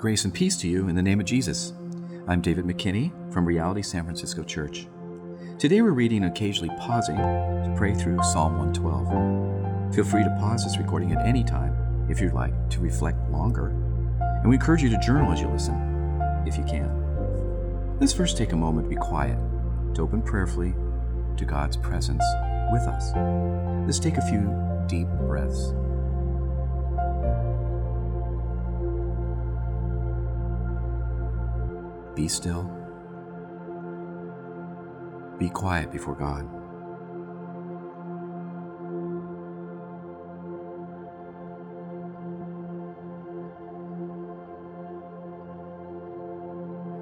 [0.00, 1.74] Grace and peace to you in the name of Jesus.
[2.26, 4.86] I'm David McKinney from Reality San Francisco Church.
[5.58, 9.94] Today we're reading and occasionally pausing to pray through Psalm 112.
[9.94, 11.76] Feel free to pause this recording at any time
[12.08, 13.66] if you'd like to reflect longer,
[14.40, 15.74] and we encourage you to journal as you listen,
[16.46, 17.98] if you can.
[18.00, 19.36] Let's first take a moment to be quiet,
[19.96, 20.72] to open prayerfully
[21.36, 22.24] to God's presence
[22.72, 23.12] with us.
[23.84, 24.50] Let's take a few
[24.88, 25.74] deep breaths.
[32.14, 32.64] Be still.
[35.38, 36.48] Be quiet before God.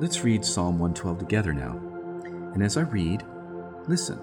[0.00, 1.78] Let's read Psalm 112 together now.
[2.54, 3.22] And as I read,
[3.86, 4.18] listen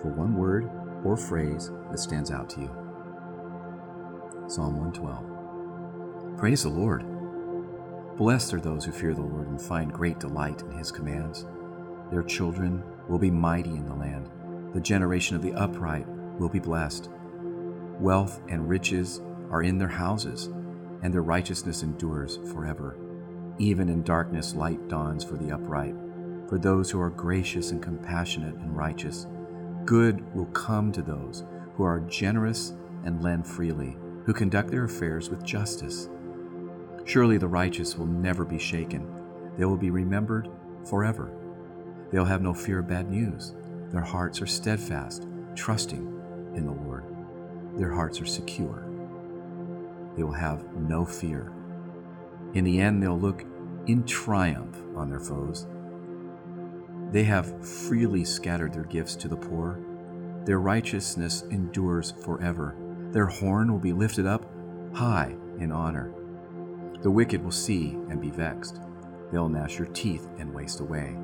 [0.00, 0.70] for one word
[1.04, 2.70] or phrase that stands out to you.
[4.46, 6.36] Psalm 112.
[6.36, 7.11] Praise the Lord.
[8.22, 11.44] Blessed are those who fear the Lord and find great delight in his commands.
[12.12, 14.30] Their children will be mighty in the land.
[14.72, 16.06] The generation of the upright
[16.38, 17.10] will be blessed.
[17.98, 20.50] Wealth and riches are in their houses,
[21.02, 22.96] and their righteousness endures forever.
[23.58, 25.96] Even in darkness, light dawns for the upright.
[26.48, 29.26] For those who are gracious and compassionate and righteous,
[29.84, 31.42] good will come to those
[31.74, 32.72] who are generous
[33.04, 33.96] and lend freely,
[34.26, 36.08] who conduct their affairs with justice.
[37.04, 39.06] Surely the righteous will never be shaken.
[39.56, 40.48] They will be remembered
[40.88, 41.30] forever.
[42.10, 43.54] They'll have no fear of bad news.
[43.90, 47.04] Their hearts are steadfast, trusting in the Lord.
[47.76, 48.86] Their hearts are secure.
[50.16, 51.52] They will have no fear.
[52.54, 53.44] In the end, they'll look
[53.86, 55.66] in triumph on their foes.
[57.10, 59.78] They have freely scattered their gifts to the poor.
[60.44, 62.74] Their righteousness endures forever.
[63.10, 64.46] Their horn will be lifted up
[64.94, 66.12] high in honor.
[67.02, 68.80] The wicked will see and be vexed.
[69.32, 71.16] They'll gnash your teeth and waste away.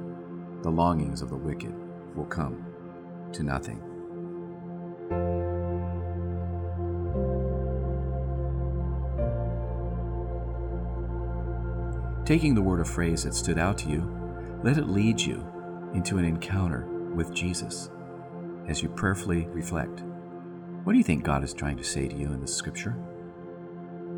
[0.62, 1.73] The longings of the wicked
[2.17, 2.67] will come
[3.33, 3.81] to nothing.
[12.25, 14.03] Taking the word or phrase that stood out to you,
[14.65, 15.47] let it lead you
[15.94, 17.88] into an encounter with Jesus
[18.67, 20.03] as you prayerfully reflect.
[20.83, 22.97] What do you think God is trying to say to you in the scripture?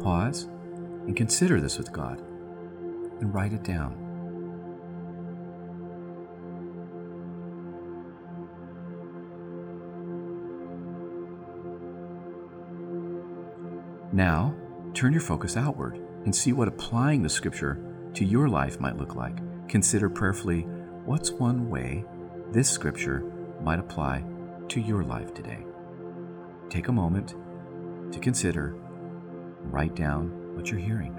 [0.01, 0.49] Pause
[1.07, 2.21] and consider this with God
[3.21, 4.07] and write it down.
[14.13, 14.55] Now,
[14.93, 17.81] turn your focus outward and see what applying the scripture
[18.15, 19.37] to your life might look like.
[19.69, 20.63] Consider prayerfully
[21.05, 22.05] what's one way
[22.51, 23.21] this scripture
[23.63, 24.25] might apply
[24.69, 25.65] to your life today.
[26.69, 27.35] Take a moment
[28.13, 28.75] to consider,
[29.63, 31.17] write down what you're hearing.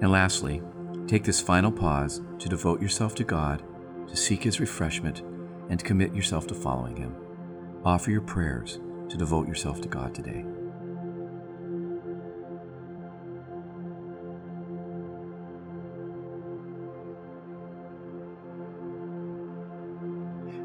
[0.00, 0.62] And lastly,
[1.06, 3.62] take this final pause to devote yourself to God,
[4.08, 5.22] to seek His refreshment,
[5.68, 7.16] and to commit yourself to following Him.
[7.84, 8.78] Offer your prayers
[9.08, 10.44] to devote yourself to God today.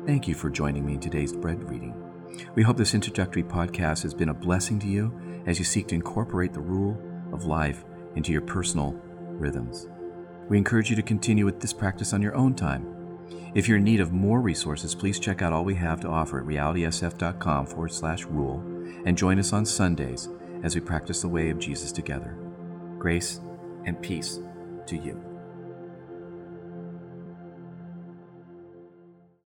[0.06, 1.96] Thank you for joining me in today's bread reading.
[2.56, 5.96] We hope this introductory podcast has been a blessing to you as you seek to
[5.96, 6.98] incorporate the rule
[7.32, 9.00] of life into your personal
[9.30, 9.88] rhythms.
[10.50, 12.86] We encourage you to continue with this practice on your own time.
[13.56, 16.38] If you're in need of more resources, please check out all we have to offer
[16.42, 18.60] at realitysf.com forward slash rule
[19.06, 20.28] and join us on Sundays
[20.64, 22.38] as we practice the way of Jesus together.
[23.00, 23.40] Grace
[23.86, 24.42] and peace
[24.88, 25.33] to you.